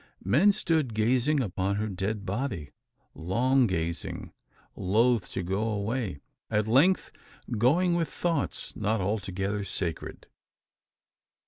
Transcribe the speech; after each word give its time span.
Men 0.23 0.51
stood 0.51 0.95
gazing 0.95 1.41
upon 1.43 1.75
her 1.75 1.87
dead 1.87 2.25
body 2.25 2.71
long 3.13 3.67
gazing 3.67 4.31
loth 4.75 5.29
to 5.33 5.43
go 5.43 5.61
away 5.69 6.21
at 6.49 6.65
length 6.65 7.11
going 7.55 7.93
with 7.93 8.07
thoughts 8.09 8.75
not 8.75 8.99
altogether 8.99 9.63
sacred! 9.63 10.25